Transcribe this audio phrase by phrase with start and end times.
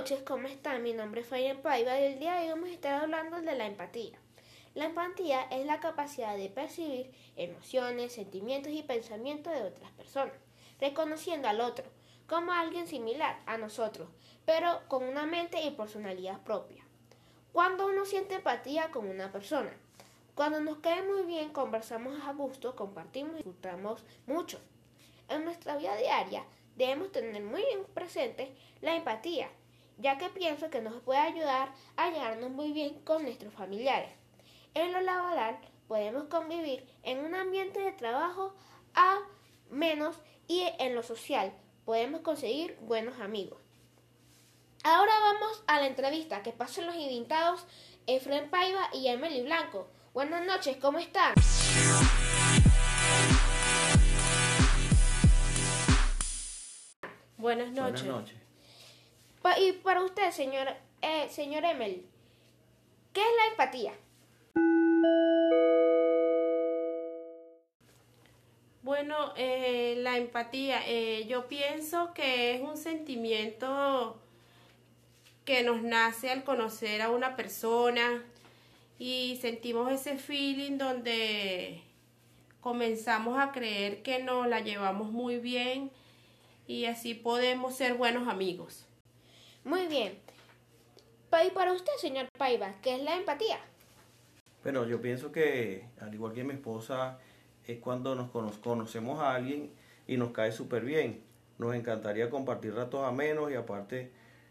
[0.00, 0.82] noches, ¿cómo están?
[0.82, 3.54] Mi nombre es Fayen Paiva y el día de hoy vamos a estar hablando de
[3.54, 4.18] la empatía.
[4.74, 10.32] La empatía es la capacidad de percibir emociones, sentimientos y pensamientos de otras personas,
[10.80, 11.84] reconociendo al otro
[12.26, 14.08] como alguien similar a nosotros,
[14.46, 16.82] pero con una mente y personalidad propia.
[17.52, 19.76] Cuando uno siente empatía con una persona,
[20.34, 24.60] cuando nos cae muy bien, conversamos a gusto, compartimos y disfrutamos mucho.
[25.28, 29.50] En nuestra vida diaria debemos tener muy presente la empatía,
[30.00, 34.10] ya que pienso que nos puede ayudar a llevarnos muy bien con nuestros familiares.
[34.74, 38.54] En lo laboral podemos convivir en un ambiente de trabajo
[38.94, 39.18] a
[39.70, 40.16] menos
[40.48, 41.52] y en lo social
[41.84, 43.58] podemos conseguir buenos amigos.
[44.82, 47.66] Ahora vamos a la entrevista que pasan los invitados
[48.06, 49.88] Efren Paiva y Emily Blanco.
[50.14, 51.34] Buenas noches, ¿cómo están?
[57.36, 58.04] Buenas noches.
[58.04, 58.49] Buenas noches.
[59.58, 60.68] Y para usted, señor,
[61.02, 62.04] eh, señor Emily,
[63.12, 63.92] ¿qué es la empatía?
[68.82, 74.18] Bueno, eh, la empatía, eh, yo pienso que es un sentimiento
[75.44, 78.22] que nos nace al conocer a una persona
[78.98, 81.82] y sentimos ese feeling donde
[82.60, 85.90] comenzamos a creer que nos la llevamos muy bien
[86.66, 88.86] y así podemos ser buenos amigos.
[89.64, 90.18] Muy bien.
[91.46, 93.58] Y para usted, señor Paiva, ¿qué es la empatía?
[94.62, 97.18] Bueno, yo pienso que, al igual que mi esposa,
[97.66, 99.70] es cuando nos cono- conocemos a alguien
[100.06, 101.22] y nos cae súper bien.
[101.58, 104.10] Nos encantaría compartir ratos amenos y aparte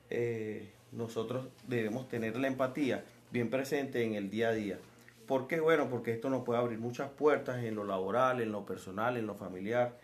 [0.10, 4.80] eh, nosotros debemos tener la empatía bien presente en el día a día.
[5.28, 5.60] ¿Por qué?
[5.60, 9.28] Bueno, porque esto nos puede abrir muchas puertas en lo laboral, en lo personal, en
[9.28, 9.96] lo familiar,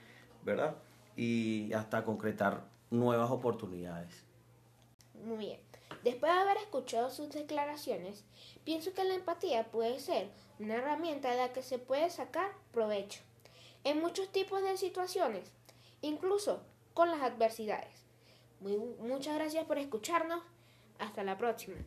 [0.43, 0.75] ¿verdad?
[1.15, 4.23] Y hasta concretar nuevas oportunidades.
[5.25, 5.59] Muy bien.
[6.03, 8.23] Después de haber escuchado sus declaraciones,
[8.63, 13.21] pienso que la empatía puede ser una herramienta de la que se puede sacar provecho
[13.83, 15.51] en muchos tipos de situaciones,
[16.01, 16.61] incluso
[16.93, 18.05] con las adversidades.
[18.59, 20.43] Muy- muchas gracias por escucharnos.
[20.99, 21.77] Hasta la próxima.